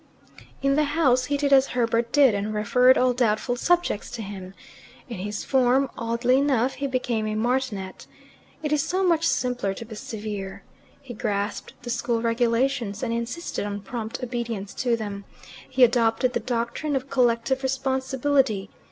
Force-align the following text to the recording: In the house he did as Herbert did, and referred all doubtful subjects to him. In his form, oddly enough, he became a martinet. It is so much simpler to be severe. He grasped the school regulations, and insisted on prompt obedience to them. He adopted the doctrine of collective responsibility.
In 0.63 0.73
the 0.73 0.83
house 0.97 1.25
he 1.25 1.37
did 1.37 1.53
as 1.53 1.67
Herbert 1.77 2.11
did, 2.11 2.33
and 2.33 2.55
referred 2.55 2.97
all 2.97 3.13
doubtful 3.13 3.55
subjects 3.55 4.09
to 4.09 4.23
him. 4.23 4.55
In 5.07 5.17
his 5.19 5.43
form, 5.43 5.91
oddly 5.95 6.39
enough, 6.39 6.73
he 6.73 6.87
became 6.87 7.27
a 7.27 7.35
martinet. 7.35 8.07
It 8.63 8.71
is 8.71 8.81
so 8.83 9.03
much 9.03 9.27
simpler 9.27 9.75
to 9.75 9.85
be 9.85 9.93
severe. 9.93 10.63
He 11.03 11.13
grasped 11.13 11.73
the 11.83 11.91
school 11.91 12.19
regulations, 12.19 13.03
and 13.03 13.13
insisted 13.13 13.63
on 13.63 13.81
prompt 13.81 14.23
obedience 14.23 14.73
to 14.81 14.97
them. 14.97 15.23
He 15.69 15.83
adopted 15.83 16.33
the 16.33 16.39
doctrine 16.39 16.95
of 16.95 17.11
collective 17.11 17.61
responsibility. 17.61 18.71